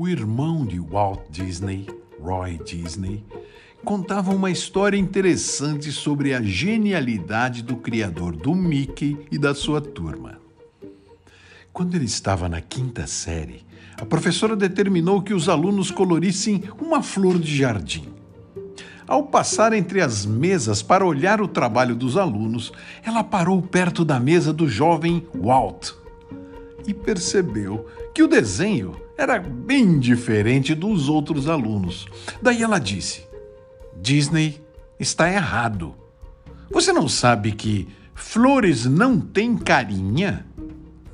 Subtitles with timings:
[0.00, 1.86] O irmão de Walt Disney,
[2.18, 3.22] Roy Disney,
[3.84, 10.40] contava uma história interessante sobre a genialidade do criador do Mickey e da sua turma.
[11.70, 13.62] Quando ele estava na quinta série,
[14.00, 18.08] a professora determinou que os alunos colorissem uma flor de jardim.
[19.06, 22.72] Ao passar entre as mesas para olhar o trabalho dos alunos,
[23.04, 25.90] ela parou perto da mesa do jovem Walt
[26.86, 32.06] e percebeu que o desenho era bem diferente dos outros alunos.
[32.40, 33.22] Daí ela disse:
[34.00, 34.58] Disney
[34.98, 35.94] está errado.
[36.70, 40.46] Você não sabe que flores não têm carinha?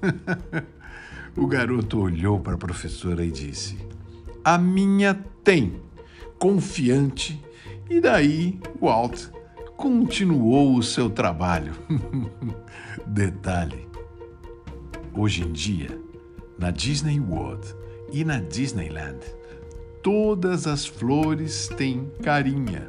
[1.36, 3.76] o garoto olhou para a professora e disse:
[4.44, 5.12] A minha
[5.42, 5.82] tem,
[6.38, 7.42] confiante.
[7.90, 9.26] E daí, Walt
[9.76, 11.74] continuou o seu trabalho.
[13.04, 13.88] Detalhe:
[15.12, 16.00] hoje em dia,
[16.56, 17.74] na Disney World
[18.12, 19.18] e na Disneyland,
[20.02, 22.88] todas as flores têm carinha.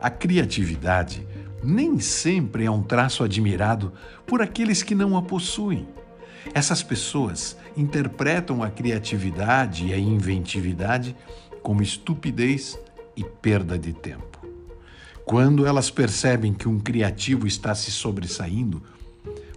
[0.00, 1.26] A criatividade
[1.62, 3.92] nem sempre é um traço admirado
[4.26, 5.86] por aqueles que não a possuem.
[6.54, 11.14] Essas pessoas interpretam a criatividade e a inventividade
[11.62, 12.78] como estupidez
[13.16, 14.30] e perda de tempo.
[15.24, 18.82] Quando elas percebem que um criativo está se sobressaindo,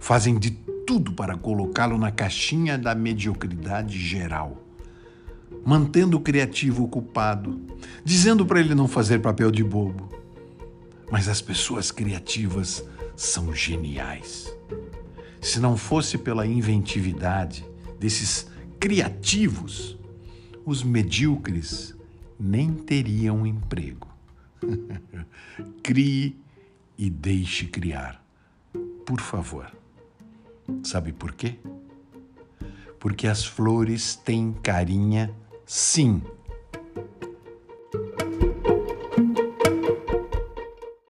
[0.00, 0.50] fazem de
[0.86, 4.62] tudo para colocá-lo na caixinha da mediocridade geral,
[5.64, 7.60] mantendo o criativo ocupado,
[8.04, 10.08] dizendo para ele não fazer papel de bobo.
[11.10, 12.84] Mas as pessoas criativas
[13.16, 14.54] são geniais.
[15.40, 17.64] Se não fosse pela inventividade
[17.98, 18.46] desses
[18.80, 19.98] criativos,
[20.64, 21.94] os medíocres
[22.38, 24.08] nem teriam emprego.
[25.82, 26.36] Crie
[26.96, 28.24] e deixe criar.
[29.04, 29.83] Por favor.
[30.82, 31.58] Sabe por quê?
[32.98, 35.34] Porque as flores têm carinha,
[35.66, 36.22] sim